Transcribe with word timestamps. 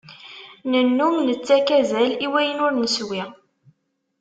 Nennum 0.71 1.15
nettakk 1.21 1.67
azal 1.79 2.11
i 2.25 2.27
wayen 2.31 2.63
ur 2.65 2.73
neswi. 2.75 3.23